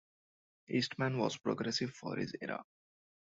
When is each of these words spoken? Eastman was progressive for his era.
Eastman 0.67 1.19
was 1.19 1.37
progressive 1.37 1.91
for 1.93 2.15
his 2.17 2.33
era. 2.41 2.65